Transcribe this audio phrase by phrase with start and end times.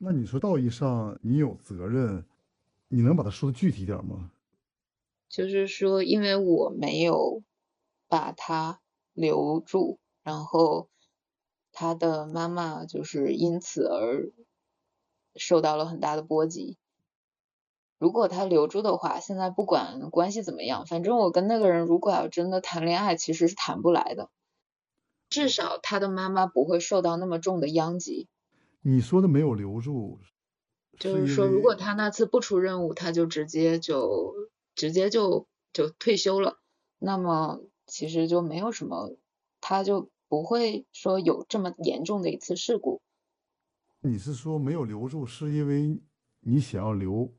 [0.00, 2.24] 那你说道义上你有责任，
[2.86, 4.30] 你能把它说的具体点吗？
[5.28, 7.42] 就是说，因为我没有
[8.06, 8.80] 把他
[9.12, 10.88] 留住，然后
[11.72, 14.30] 他的妈妈就是因此而
[15.34, 16.78] 受到了很大的波及。
[17.98, 24.30] 如果他留住的话，现在不管关系怎么样，反正我跟那个人如果要真的谈恋爱，其实是谈不来的。
[25.28, 28.28] 至少他的妈妈不会受到那么重的殃及。
[28.88, 30.18] 你说的没有留住，
[30.98, 34.34] 就是说，如果他那次不出任务，他就直接就
[34.74, 36.58] 直接就就退休了，
[36.98, 39.14] 那么其实就没有什么，
[39.60, 43.02] 他就不会说有这么严重的一次事故。
[44.00, 46.00] 你是说没有留住，是因为
[46.40, 47.34] 你想要留？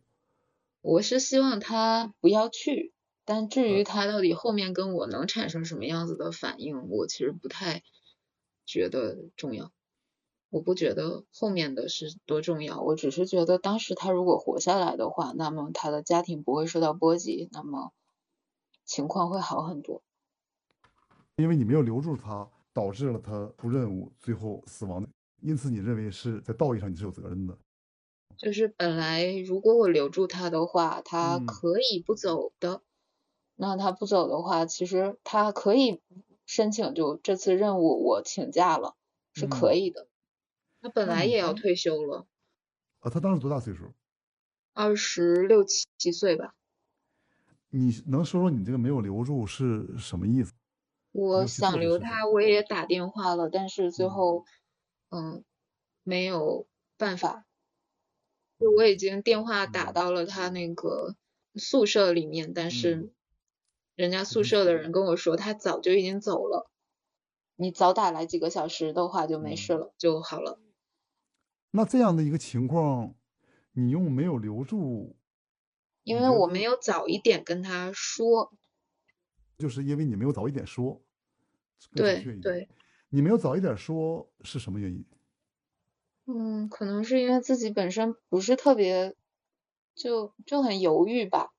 [0.81, 2.93] 我是希望他不要去，
[3.26, 7.81] 但至于他到底后面跟我能产生什么样子的反应，我其实不太
[8.68, 9.71] 觉得重要。
[10.49, 17.93] 我不觉得后面的是多重要，我只是觉得当时他如果活下来的话，那么他的家庭不会受到波及，那么
[18.84, 20.01] 情况会好很多。
[21.37, 25.07] 因为你没有留住他，导致了他出任务最后死亡，
[25.41, 27.57] 因此你认为是在道义上你是有责任的。
[28.35, 32.81] 就是本来如果我留住他的话，他可以不走的。
[33.55, 36.02] 那他不走的话，其实他可以
[36.46, 38.96] 申请就这次任务我请假了，
[39.34, 40.09] 是可以的。
[40.82, 42.27] 他本来也要退休了。
[42.99, 43.94] 啊，他当时多大岁数？
[44.74, 46.55] 二十六七七岁吧。
[47.70, 50.54] 你能说说你这个没有留住是什么意思？
[51.12, 54.46] 我想留他，我也打电话了，但是最后，
[55.10, 55.44] 嗯，
[56.04, 57.46] 没有办法。
[58.60, 61.16] 就我已经电话打到了他那个
[61.55, 63.12] 宿舍里面，但是
[63.96, 66.69] 人家宿舍的人跟我说他早就已经走了。
[67.56, 70.59] 你早打来几个小时的话就没事了，就好了。
[71.72, 73.13] 那这样的一个情况，
[73.73, 75.16] 你又没有留住，
[76.03, 78.51] 因为我没有早一点跟他说，
[79.57, 81.03] 就是因为你没有早一点说，
[81.94, 82.68] 对对，
[83.09, 85.06] 你没有早一点说是什么原因？
[86.25, 89.16] 嗯，可能是因为自己本身不是特别，
[89.94, 91.52] 就就很犹豫吧。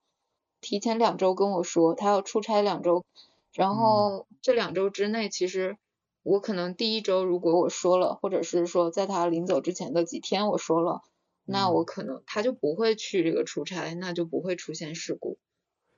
[0.61, 3.05] 提前两周跟我说他要出差两周，
[3.53, 5.79] 然后这两周之内其实。
[6.23, 11.03] 我可能第一周如果我说了，或者是说在他临走之前的几天我说了，
[11.45, 15.39] 那我可能他就不会去这个出差，那就不会出现事故。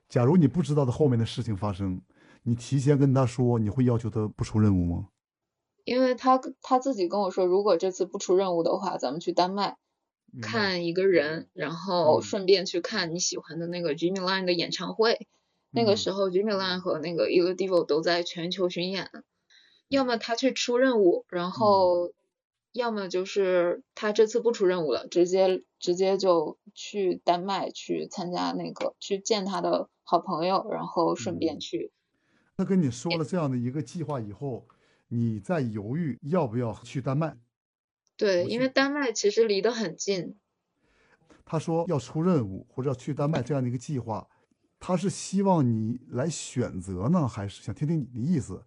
[0.09, 2.03] 假如你不知道他后面的事情发生，
[2.43, 5.09] 你提前跟他说，你会要求他不出任务吗？
[5.85, 9.77] 因为他他自己跟我说，如果这次不出任务的话，咱们去丹麦
[10.41, 15.27] 看一个人，然后顺便去看你喜欢的那个 Jimmy Line 的演唱会。
[15.71, 19.11] 那个时候 Jimmy Line 和那个 Il Divo 都在全球巡演。
[19.93, 22.13] 要么他去出任务，然后
[22.73, 31.93] 要么就是他这次不出任务了，直接直接就去丹麦去参加那个去见他的好朋友，然后顺便去。
[32.57, 34.67] 他跟你说了这样的一个计划以后，
[35.09, 37.37] 你在犹豫要不要去丹麦？
[38.17, 40.37] 对，因为丹麦其实离得很近。
[41.45, 44.27] 他说要出任务或者要去丹麦这样的一个计划，
[44.81, 48.65] 他是希望你来选择呢，还是想听听你的意思？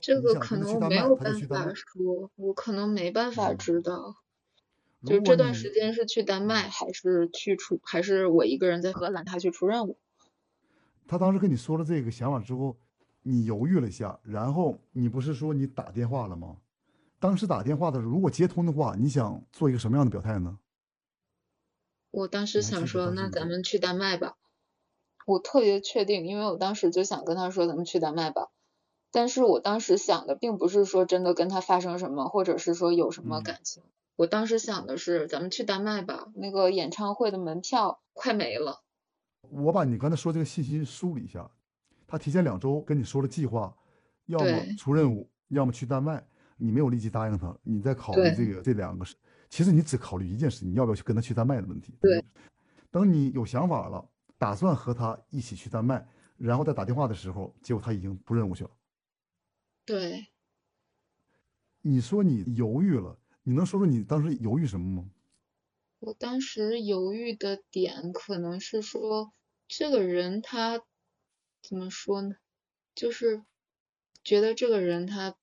[0.00, 4.16] 这个可能没有办法说，我可能没办法知道，
[5.04, 9.98] 就这段时间是去丹麦还是去出，还是我一个人在荷兰，他去出任务。
[11.06, 12.76] 他当时跟你说了这个想法之后，
[13.22, 16.58] 你犹豫了一下，然后你不是说你打电话了吗？
[17.18, 20.58] 当时打电话的时候，如果接通的话，你想做一个什么样的表态呢？
[22.10, 24.36] 我当时想说，那咱们去丹麦吧。
[25.26, 28.48] 我特别确定，因为我当时就想跟他说，咱们去丹麦吧。
[29.10, 33.82] 但是我当时想的并不是说真的跟他发生什么，或者是说有什么感情。
[34.16, 38.82] 我当时想的是，咱们去丹麦吧，那个演唱会的门票快没了。
[39.50, 41.48] 我把你刚才说这个信息梳理一下，
[42.06, 43.74] 他提前两周跟你说了计划，
[44.26, 44.46] 要么
[44.76, 46.22] 出任务，要么去丹麦，
[46.56, 49.14] 你没有立即答应他，你在考虑这个这两个事。
[49.48, 51.94] 其实你只考虑一件事，你要不要去跟他去丹麦的问题。
[52.00, 52.22] 对。
[52.90, 54.04] 等你有想法了，
[54.36, 56.06] 打算和他一起去丹麦，
[56.36, 58.70] 然后再打电话的时候，结果他已经不任务去了。
[59.88, 60.26] 对，
[61.80, 65.08] 你说你犹豫了，你能说说你当时犹豫什么吗？
[66.00, 69.32] 我当时犹豫的点可能是说，
[69.66, 70.82] 这个人他
[71.62, 72.36] 怎么说呢？
[72.94, 73.42] 就是
[74.22, 75.36] 觉得这个人他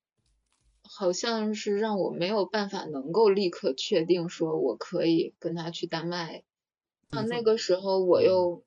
[0.84, 6.44] 好像是让我没有办法能够立刻确定说我可以跟他去丹麦。
[7.10, 8.64] 啊，那个时候我又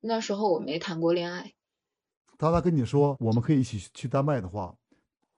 [0.00, 1.54] 那时候我没谈过恋爱。
[2.36, 4.76] 当他跟你说我们可以一起去丹麦的话。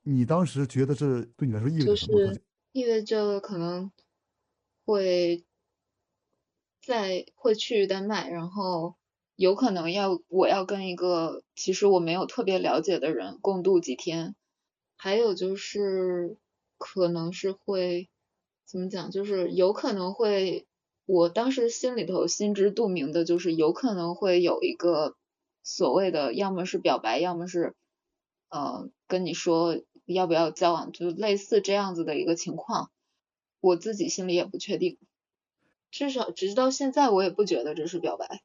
[0.09, 2.33] 你当时觉得这对你来说意味着什么？
[2.71, 3.91] 意味着可能
[4.85, 5.45] 会
[6.81, 8.95] 在会去丹麦，然后
[9.35, 14.37] 有可能要我要跟一个其实我没有特别了解的人共度几天，
[14.97, 16.37] 还有就是
[16.79, 18.09] 可能是会
[18.65, 20.69] 怎么讲，就是有可能会，
[21.05, 25.17] 我当时心里头心知肚明的就是有可能会有一个
[25.65, 27.75] 所谓的，要么是表白，要么是
[28.51, 29.81] 呃跟你说
[30.15, 32.91] 要不要交往，就类似这样子的一个情况。
[33.61, 34.99] 我自己心里也不确定，
[35.91, 38.43] 至少直到现在我也不觉得这是表白。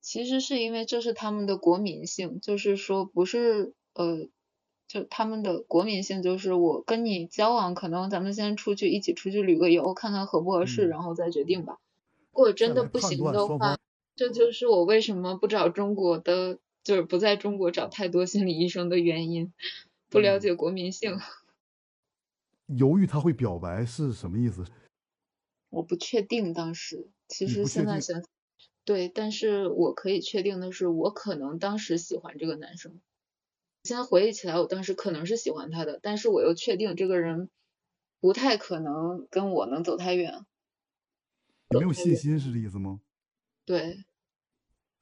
[0.00, 4.28] 其实是因为这是他们的国民性，就是说不是呃，
[4.88, 11.78] 就他们的国民性就是我跟你交往，可能咱们先出去一起出去旅个游，看看合不合适，然后再决定吧。
[12.32, 13.78] 如果真的不行的话，
[14.16, 19.52] 这就是我为什么不找中国的，就是不在中国找太多心理医生的原因，
[20.10, 21.16] 不了解国民性。
[22.66, 24.64] 犹豫他会表白是什么意思？
[25.70, 28.22] 我不确定当时，其实现在想，
[28.84, 33.00] 对，但是我可以确定的是，我可能当时喜欢这个男生。
[33.84, 37.50] 现在回忆起来，我当时可能是喜欢他的，但是我又确定这个人
[38.20, 40.44] 不太可能跟我能走太远。
[41.70, 43.00] 没有信心是这意思吗？
[43.64, 44.04] 对。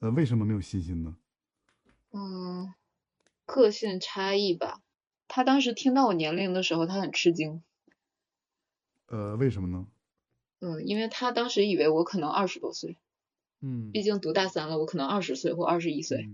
[0.01, 1.17] 呃，为什么没有信心呢？
[2.13, 2.75] 嗯，
[3.47, 4.83] 个性差异吧。
[5.39, 7.63] 他当时听到我年龄的时候，他很吃惊。
[9.07, 9.87] 呃，为什么呢？
[10.59, 12.99] 嗯，因为他当时以为我可能二十多岁。
[13.61, 13.93] 嗯。
[13.93, 16.29] 毕竟读大三了，我可能二十岁或二十一岁。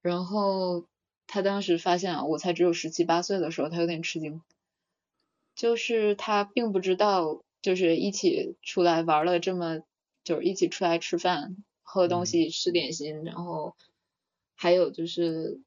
[0.00, 0.86] 然后
[1.26, 4.40] 他当时发现啊，我才只有十七八岁的时候，他有点吃惊。
[5.54, 9.82] 就是他并不知道，就是一起出来玩了这么，
[10.24, 13.76] 就是一起出来吃饭、喝东西、吃点心，然后
[14.54, 15.60] 还有就是。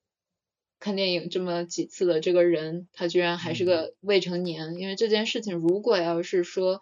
[0.80, 4.76] 看电影这么几次的这个人，他居然还是个未成年。
[4.76, 6.82] 因为这件事情，如果要是说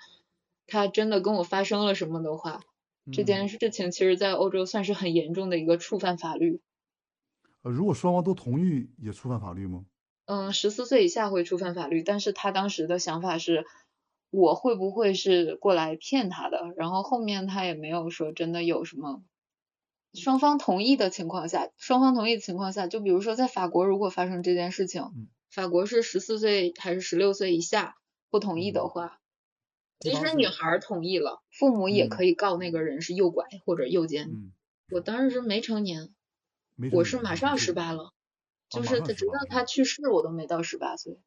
[0.67, 2.61] 他真的跟我发生了什么的话，
[3.11, 6.61] 这件事情其实在欧洲算是很严重的一个触犯法律。
[7.61, 9.85] 呃，如果双方都同意，也触犯法律吗？
[10.25, 13.65] 嗯，十四岁以下会触犯法律，但是他当时的想法是，
[14.31, 16.73] 我会不会是过来骗他的？
[16.77, 19.21] 然后后面他也没有说真的有什么。
[20.13, 25.01] 双方同意的情况下，双方同意的情况下，就比如说在法国，如果发生这件事情，
[25.49, 27.95] 法国是十四岁还是十六岁以下
[28.29, 29.19] 不同意的话，
[29.99, 34.29] 即使女孩同意了，父母也可以告那个人是诱拐或者诱奸。
[34.91, 36.13] 我当时是没成年，
[36.91, 38.13] 我是马上十八了，
[38.69, 41.19] 就是直到他去世我都没到十八岁。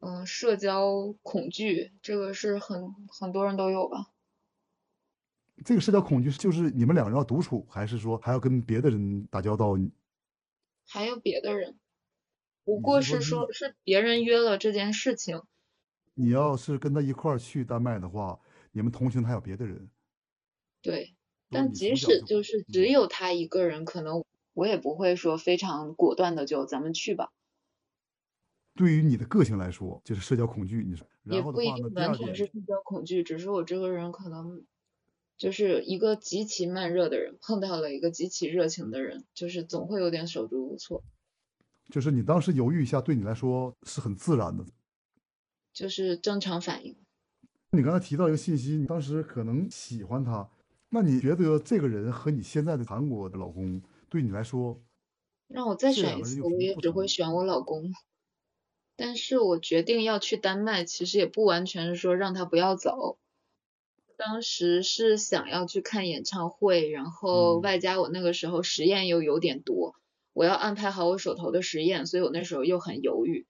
[0.00, 4.06] 嗯，社交恐惧这个是很很多人都有吧。
[5.64, 9.74] 这个社交恐惧就是你们两个人要独处，还是说还要跟别的人打交道？
[10.86, 11.78] 还有别的人，
[12.64, 15.42] 不过是说是别人约了这件事情。
[16.14, 18.40] 你要是跟他一块儿去丹麦的话，
[18.72, 19.88] 你们同行还有别的人。
[20.82, 21.14] 对，
[21.48, 24.24] 但即使就是只有他一个人，可能
[24.54, 27.30] 我也不会说非常果断的就咱们去吧。
[28.74, 34.64] 对于你的个性来说，就是社交恐惧，你说也不一定完全是社交恐惧，只是我这个人可能。
[35.42, 41.02] 就是一个极其慢热的人碰到了一个极其热情的人，就是总会有点手足无措。
[41.90, 44.64] 就是你当时犹豫一下，对你来说是很自然的，
[45.72, 46.94] 就是正常反应。
[47.72, 50.48] 你刚才提到一个信息，你当时可能喜欢他，
[50.90, 54.80] 那你觉得这个人和你现在的韩国的老公对你来说，
[55.48, 57.90] 让我再选一次，我也只会选我老公。
[58.94, 63.18] 但是我决定要去丹麦，其实也不完全是说让他不要走。
[64.24, 69.96] 当时是想要去看演唱会，然后外加我那个时候实验又有点多，
[70.32, 73.46] 我要安排好我手头的实验，所以我那时候又很犹豫。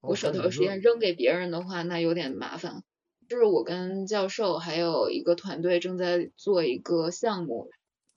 [0.00, 2.84] 我手头实验扔给别人的话，那有点麻烦。
[3.28, 7.68] 就是我跟教授还有一个团队正在做一个项目，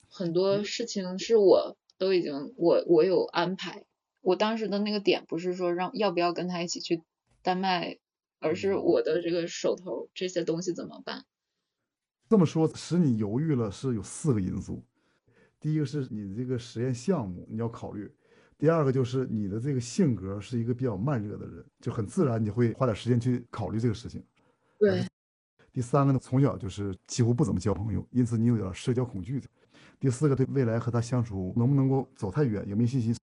[0.08, 3.84] 很多事情是我都已经我我有安排。
[4.22, 7.02] 我当时的那个点不是说让要不要跟他一起去
[7.42, 7.98] 丹麦，
[8.38, 11.26] 而是我的这个手头这些东西怎么办。
[12.32, 14.82] 这么说使你犹豫了是有四个因素，
[15.60, 18.10] 第一个是你这个实验项目你要考虑，
[18.56, 24.24] 第二个就是你的这个性格是一个比较慢热的人，就很自然你会花点时间去考虑这个事情。
[24.78, 25.06] 对。
[25.74, 29.38] 第三个呢，从小就是几乎不怎么交朋友，因此你有点社交恐惧。
[30.00, 33.20] 第四个，对未来和他相处能不能够走太远有没有信心，实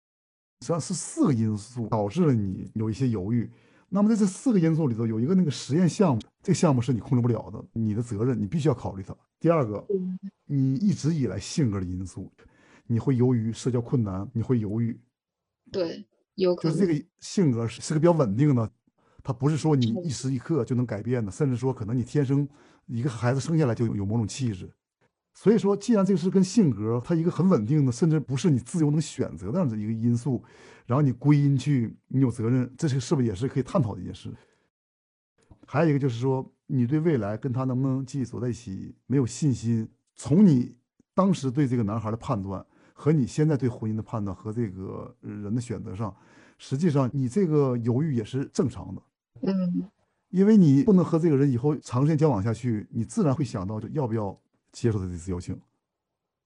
[0.59, 3.49] 际上是四个因素导致了你有一些犹豫。
[3.89, 9.15] 那么在这四个因素里头，有一个那个实验项目，这个项目是你控制不了的，你的责任你必须要考虑它。
[9.39, 9.85] 第二个，
[10.45, 12.31] 你一直以来性格的因素，
[12.85, 14.99] 你会由于社交困难，你会犹豫。
[15.71, 16.77] 对，有可能。
[16.77, 18.69] 就是这个性格是是个比较稳定的，
[19.23, 22.47] 它不是说你一时一刻就能改变的，甚至说可能你天生
[22.87, 24.69] 一个孩子生下来就有某种气质。
[25.37, 30.43] 所以说，既然这个是跟性格，它一个很稳定的，甚至不是你自由能选择的样子一个因素，
[30.87, 34.33] 然后你归因去你有责任，这是是不是也是可以探讨的一件事？
[35.67, 39.87] 还有一个就是说，你对未来跟他能不能继续走在一起没有信心。
[40.15, 40.75] 从你
[41.13, 46.11] 当时对这个男孩的判断和你现在对婚姻的判断和这个人的选择上。
[46.57, 49.01] 实际上，你这个犹豫也是正常的，
[49.43, 49.87] 嗯，
[50.29, 54.35] 因为你不能和这个人以后长时间交往下去，你自然会想到，就要不要
[54.71, 55.59] 接受他这次邀请。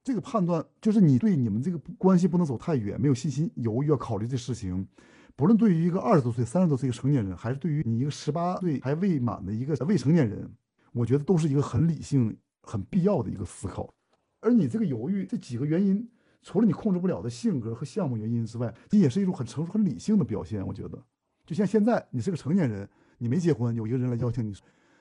[0.04, 4.88] 这个判断就是你对你们这个关系不能走太远，没有信心，犹豫要考虑这事情。
[5.36, 10.52] 不论对于一个二十多岁、三十多岁一个成年人，还是对于你一个十八岁还未满的一个未成年人，
[10.94, 13.94] 我觉得都是一个很理性、很必要的一个思考。
[14.40, 16.10] 而你这个犹豫，这几个原因。
[16.44, 20.66] 除了你控制不了的性格和项目原因之外，这也是一种很成熟、很理性的表现。
[20.66, 21.00] 我觉得，
[21.46, 24.52] 就像现在，你是个成年人，你没结婚，有一个人来邀请你，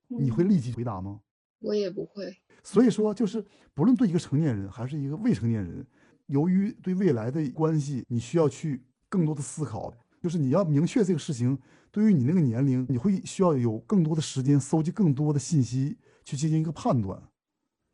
[0.09, 1.19] 你会立即回答吗？
[1.61, 2.37] 我也不会。
[2.63, 5.87] 所以说，就是不论对一个成年人还是一个未成年人，
[6.27, 11.59] 由于对未来的关系，你需要去更多的思考，就是你要明确这个事情。
[11.93, 17.21] 对于你那个年龄，你会需要有更多的时间搜集更多的信息去进行一个判断，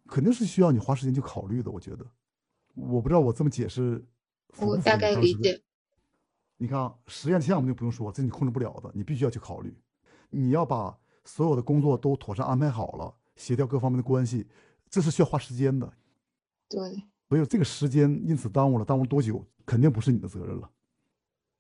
[0.07, 1.71] 肯定是需要你花时间去考虑的。
[1.71, 2.07] 我觉得。
[2.75, 4.05] 我不知道我这么解释，
[4.59, 5.63] 我大概理解。
[6.59, 9.75] 你看啊，实验项目就不用说，这你控制不了的，你必须要去考虑。
[10.29, 14.47] 你要把所有的工作都妥善安排好了，协调各方面的关系，
[14.91, 15.93] 这是需要花时间的。
[16.69, 17.05] 对。
[17.29, 20.71] 没有这个时间因此耽误了，耽误多久，肯定不是你的责任了。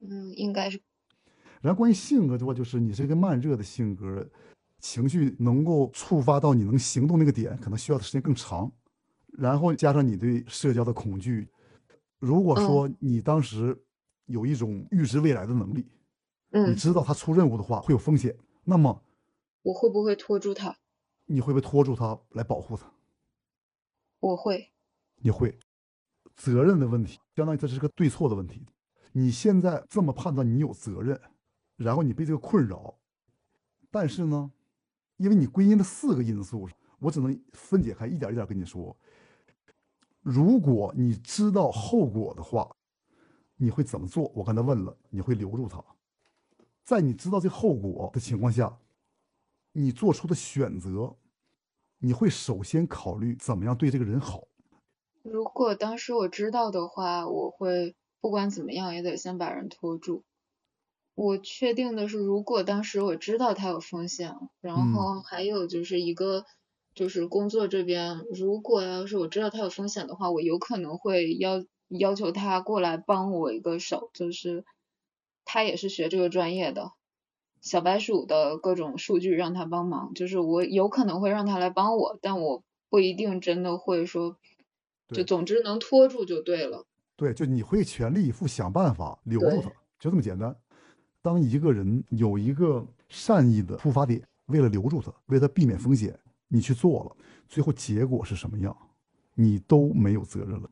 [0.01, 0.81] 嗯，应该是。
[1.61, 4.29] 然后关于性格的话，就是你是一个慢热的性格，
[4.79, 8.71] 情绪能够触发到你能行动那个点，可能需要的时间更长。
[9.37, 11.49] 然后加上你对社交的恐惧，
[12.21, 13.77] 如果说你当时
[14.27, 15.85] 有一种预知未来的能力，
[16.53, 19.03] 嗯，你知道他出任务的话会有风险，那么
[19.63, 20.77] 我会不会拖住他？
[21.27, 22.91] 你会不会拖住他来保护他？
[24.21, 24.73] 我会。
[25.17, 25.59] 你会。
[26.35, 28.65] 责任的问题，相当于这是个对错的问题。
[29.13, 31.19] 你现在这么判断，你有责任，
[31.77, 32.95] 然后你被这个困扰，
[33.91, 34.53] 但是呢，
[35.17, 36.69] 因为你归因了四个因素，
[36.99, 38.95] 我只能分解开一点一点跟你说。
[40.21, 42.77] 如果你知道后果的话，
[43.57, 44.31] 你会怎么做？
[44.35, 45.83] 我刚才问了，你会留住他。
[46.85, 48.79] 在你知道这后果的情况下，
[49.77, 51.17] 你做出的选择，
[51.99, 54.49] 你会首先考虑怎么样对这个人好。
[55.23, 60.25] 如果当时我知道的话，我会不管怎么样也得先把人拖住。
[61.15, 66.45] 我确定的是，如果当时我知道他有风险，然后还有就是一个。
[66.95, 74.09] 就是工作这边，如果要是我知道他有风险的话，我有可能会要要求他过来帮我一个手。
[74.15, 74.65] 就是
[75.45, 76.93] 他也是学这个专业的，
[77.61, 80.13] 小白鼠的各种数据让他帮忙。
[80.15, 84.37] 就是我有可能会让他来帮我，但我不一定真的会说，
[85.09, 86.87] 就总之能拖住就对了。
[87.17, 90.55] 对，就你会全力以赴想办法留住他，就这么简单。
[91.23, 96.19] 当一个人有一个善意的出发点，为了留住他，为他避免风险。
[96.49, 97.17] 你去做了，
[97.49, 98.77] 最后结果是什么样，
[99.35, 100.71] 你都没有责任了。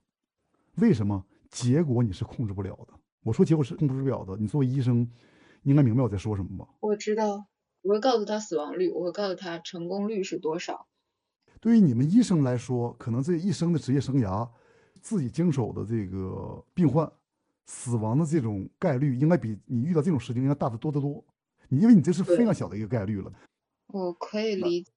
[0.77, 1.25] 为什么？
[1.51, 2.95] 结果你是控制不了的。
[3.23, 4.37] 我说结果是控制不了的。
[4.37, 5.09] 你作为医生，
[5.65, 6.69] 应该明白我在说什么吧？
[6.81, 7.47] 我知道，
[7.83, 10.87] 我会告诉他死亡率，我会告诉他成功率是多少。
[11.61, 14.49] 对于你们医生来说，可能这一生的职业生涯，
[15.01, 17.11] 自己经手的这个病患
[17.67, 21.25] 死亡的这种概率，应该比你遇到这种事情应该大得多得多。
[21.69, 23.33] 你因为你这是非常小的一个概率了。
[23.87, 24.93] 我可以理解。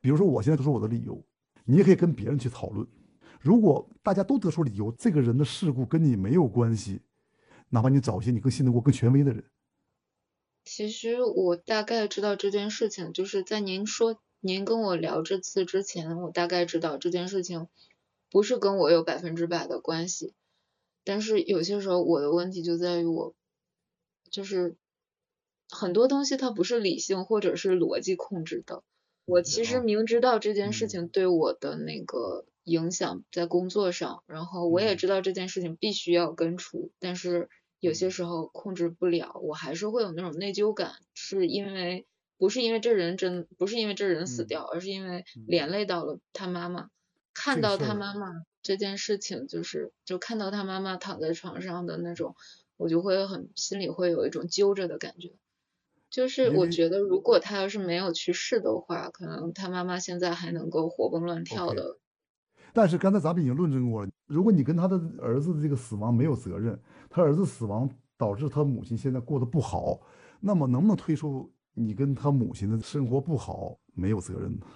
[0.00, 1.20] 比如说，我现在都说我的理由，
[1.64, 2.86] 你也可以跟别人去讨论。
[3.40, 7.00] 如果大家都得出理由，这个人的事故跟你没有关系，
[7.70, 9.42] 哪怕你找一些你更信得过、更权威的人。
[10.66, 17.68] 其实我大概知道这件事情，就是在您说您跟我聊这次之前，我大概知道这件事情
[18.30, 20.34] 不是跟我有百分之百的关系。
[21.04, 23.32] 但是有些时候我的问题就在于我，
[24.28, 24.74] 就是
[25.70, 28.82] 很多东西它不是理性或者是逻辑控制的。
[29.24, 37.48] 我其实明知道这件事情对我的那个影响在工作上，然后我也知道这件事情必须要根除，但是
[37.86, 42.04] 有些时候控制不了，我还是会有那种内疚感，是因为
[42.36, 46.90] 不是因为这人真不是因为这人死掉，而是因为连累到了他妈妈，
[47.32, 52.34] 看到他妈妈这件事情，就是就看到他妈妈躺在床上的那种，
[52.76, 55.32] 我就会很心里会有一种揪着的感觉。
[56.10, 61.98] 就是我觉得，如果他要是没有去世的话，可能他妈妈现在还能够活蹦乱跳的。
[62.76, 66.78] 但是刚才咱们已经论证过了，如果你跟他的儿子的这个死亡没有责任，
[67.08, 69.98] 他儿子死亡导致他母亲现在过得不好，
[70.40, 74.66] 那么能不能推出你跟他母亲的生活不好没有责任呢？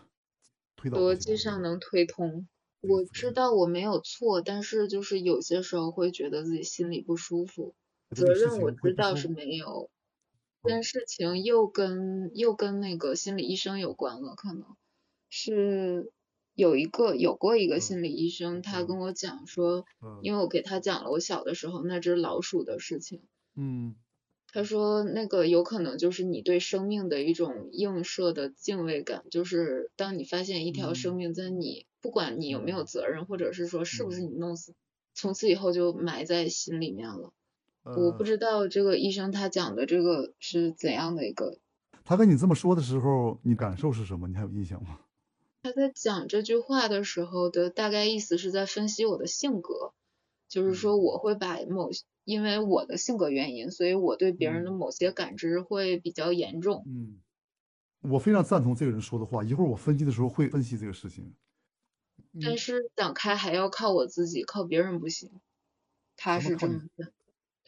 [0.77, 2.49] 推逻辑上能推通。
[2.81, 7.75] 我知道我没有错，但是就是有些时候会觉得自己心里不舒服。
[8.17, 9.91] 责任我知道是没有，
[10.63, 14.65] 但事情又跟又跟那个心理医生有关了，可能
[15.29, 16.11] 是
[16.61, 19.85] 有一个有过一个心理医生，他跟我讲说，
[20.23, 23.23] 因为我给他讲了我小的时候那只老鼠的事情，
[23.57, 23.95] 嗯。
[24.53, 34.75] 他说：“那个有可能就是你对生命的一种映射的敬畏感，就是当你发现一条生命在你，不管你有没有责任，或者是说是不是你弄死，
[35.15, 37.33] 从此以后就埋在心里面了。
[37.85, 41.59] 我不知道这个医生他讲的这个是怎样的一个。
[42.05, 44.27] 他跟你这么说的时候，你感受是什么？
[44.27, 44.99] 你还有印象吗？
[45.63, 49.93] 他在讲这句话的时候的大概意思是在分析我的性格，
[50.49, 51.91] 就是说我会把某。”
[52.25, 56.85] 因为我的性格原因，所以我对别人的某些感知会比较严重。
[56.87, 57.19] 嗯，
[58.03, 59.43] 我非常赞同这个人说的话。
[59.43, 61.35] 一会儿我分析的时候会分析这个事情。
[62.41, 65.41] 但是想开还要靠我自己，靠别人不行。
[66.15, 67.13] 他是这么的。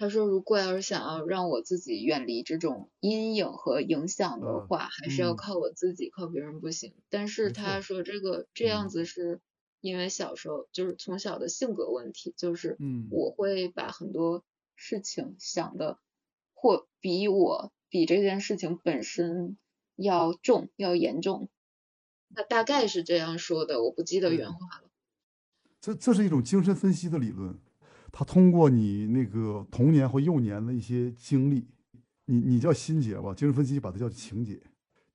[0.02, 6.92] 他说，如果要是想要让我自己远离这种阴影和影响的话，还是要靠我自己，靠别人不行。
[7.08, 9.40] 但是他说这个这样子是。
[9.80, 12.78] 因为小时候就是从小的性格问题，就是
[13.10, 14.44] 我会把很多
[14.76, 15.98] 事情想的
[16.54, 19.58] 或比我比这件事情本身
[19.96, 21.48] 要重要严重，
[22.32, 24.88] 他大概是这样说的，我不记得原话了。
[25.80, 27.58] 这这是一种精神分析的理论，
[28.12, 31.66] 他通过你那个童年或幼年的一些经历，
[32.26, 34.60] 你你叫心结吧，精神分析把它叫情节。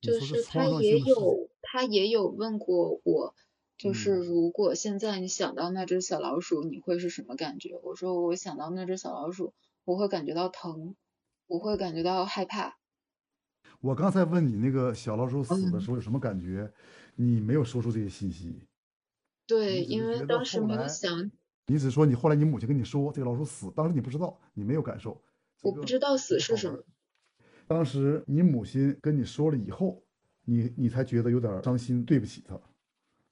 [0.01, 3.35] 就是他也有他也有问过我。
[3.77, 7.79] 就是如果现在你想到那只小老鼠，你会是什么感觉？
[7.83, 9.53] 我说我想到那只小老鼠，
[9.85, 10.95] 我会感觉到疼，
[11.45, 12.79] 我会感觉到害怕。
[13.79, 16.73] 我刚才问你那个小老鼠死的时候有什么感觉，
[17.17, 18.63] 你没有说出这些信息。
[19.45, 21.31] 对，因为当时没有想。
[21.67, 25.21] 你只说你后来你母亲跟你说这个老鼠死，当时你不知道，你没有感受。
[25.61, 26.83] 我不知道死是什么。
[27.67, 30.01] 当时你母亲跟你说了以后，
[30.45, 32.59] 你你才觉得有点伤心，对不起她。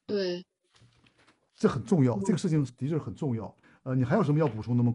[0.05, 0.45] 对，
[1.55, 3.55] 这很重要，这个事情的确很重要。
[3.83, 4.93] 呃，你还有什么要补充的吗？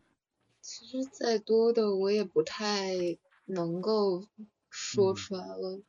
[0.60, 2.90] 其实再多的我也不太
[3.46, 4.26] 能够
[4.68, 5.80] 说出来了，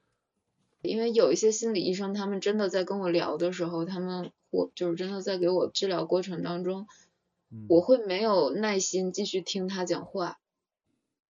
[0.82, 6.88] 因为有一些心理医生，他们真的在跟我聊的时候，他们我就是真的在给我治疗过程当中，
[7.68, 10.40] 我会没有耐心继续听他讲话。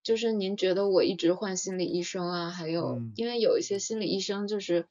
[0.03, 2.49] 就是您觉得我一直换心理医生啊？
[2.49, 4.87] 还有，因为有一些心理医生就是。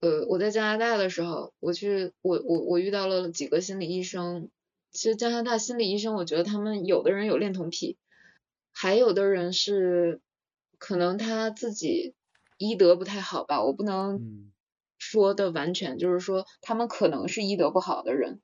[0.00, 4.50] 呃，我在加拿大的时候，我去，我我我遇到了几个心理医生。
[4.90, 7.96] 其实加拿大心理医生，我觉得他们有的人有恋童癖，
[8.72, 10.20] 还有的人是
[10.78, 12.16] 可能他自己
[12.58, 14.50] 医德不太好吧，我不能
[14.98, 18.40] 说的完全，就是说他们可能是医德不好的人，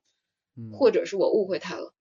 [0.73, 1.93] 或者是我误会他了，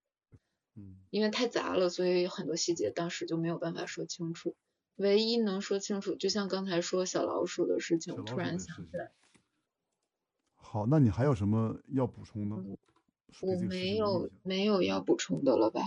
[1.10, 4.54] 因为太杂了，所以很多细节当时就没有办法说清楚。
[4.96, 9.12] 唯一能说清楚，就像刚才说小老鼠的事情，突然想起来。
[10.56, 12.56] 好，那你还有什么要补充的？
[13.40, 15.82] 我没有没有要补充的了吧？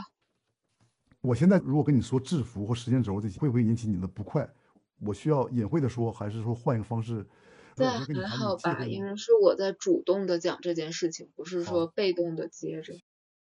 [1.22, 4.50] 我现在如果跟你说制服或时间轴这些，会不会引起你的不快？
[5.00, 7.28] 我需要隐晦的说，还是说换一个方式？
[7.76, 12.94] 这还好吧，因为是我在主动的讲这件事情，不是说被动的接着。